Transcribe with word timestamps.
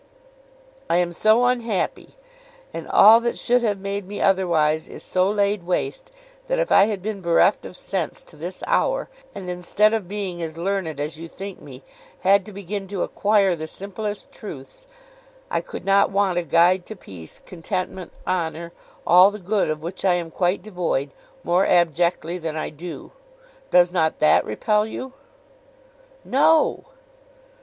'I 0.89 0.97
am 0.97 1.13
so 1.13 1.45
unhappy, 1.45 2.15
and 2.73 2.87
all 2.87 3.19
that 3.19 3.37
should 3.37 3.61
have 3.61 3.77
made 3.77 4.07
me 4.07 4.19
otherwise 4.19 4.89
is 4.89 5.03
so 5.03 5.29
laid 5.29 5.61
waste, 5.61 6.09
that 6.47 6.57
if 6.57 6.71
I 6.71 6.85
had 6.85 7.03
been 7.03 7.21
bereft 7.21 7.67
of 7.67 7.77
sense 7.77 8.23
to 8.23 8.35
this 8.35 8.63
hour, 8.65 9.09
and 9.35 9.47
instead 9.47 9.93
of 9.93 10.07
being 10.07 10.41
as 10.41 10.57
learned 10.57 10.99
as 10.99 11.19
you 11.19 11.27
think 11.27 11.61
me, 11.61 11.83
had 12.21 12.47
to 12.47 12.51
begin 12.51 12.87
to 12.87 13.03
acquire 13.03 13.55
the 13.55 13.67
simplest 13.67 14.31
truths, 14.31 14.87
I 15.51 15.61
could 15.61 15.85
not 15.85 16.09
want 16.09 16.39
a 16.39 16.41
guide 16.41 16.87
to 16.87 16.95
peace, 16.95 17.39
contentment, 17.45 18.11
honour, 18.25 18.71
all 19.05 19.29
the 19.29 19.37
good 19.37 19.69
of 19.69 19.83
which 19.83 20.03
I 20.03 20.15
am 20.15 20.31
quite 20.31 20.63
devoid, 20.63 21.11
more 21.43 21.67
abjectly 21.67 22.39
than 22.39 22.55
I 22.55 22.69
do. 22.71 23.11
Does 23.69 23.91
not 23.91 24.17
that 24.17 24.45
repel 24.45 24.83
you?' 24.87 25.13
'No! 26.25 26.85